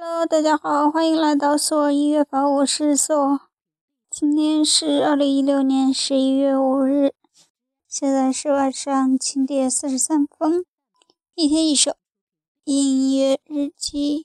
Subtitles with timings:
[0.00, 3.40] Hello，大家好，欢迎来到索音乐房，我是索。
[4.08, 7.12] 今天是二零一六年十一月五日，
[7.88, 10.64] 现在是晚上七点四十三分。
[11.34, 11.96] 一天一首
[12.62, 14.24] 音乐日记。